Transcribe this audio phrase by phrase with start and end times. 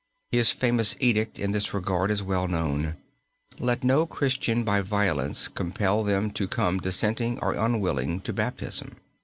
[0.31, 2.95] His famous edict in this regard is well known.
[3.59, 8.95] "Let no Christian by violence compel them to come dissenting or unwilling to Baptism.